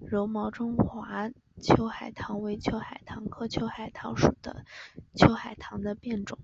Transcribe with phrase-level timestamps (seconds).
[0.00, 1.30] 柔毛中华
[1.62, 4.34] 秋海棠为秋海棠科秋海棠属
[5.14, 6.36] 秋海棠的变种。